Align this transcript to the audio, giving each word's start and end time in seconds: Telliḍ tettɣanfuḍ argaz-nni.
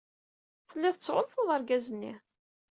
Telliḍ 0.69 0.95
tettɣanfuḍ 0.95 1.47
argaz-nni. 1.55 2.13